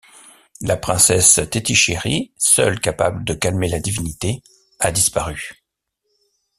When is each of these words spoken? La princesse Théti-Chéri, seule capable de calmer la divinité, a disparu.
La 0.61 0.77
princesse 0.77 1.35
Théti-Chéri, 1.51 2.33
seule 2.35 2.79
capable 2.79 3.23
de 3.23 3.35
calmer 3.35 3.67
la 3.69 3.79
divinité, 3.79 4.41
a 4.79 4.91
disparu. 4.91 5.63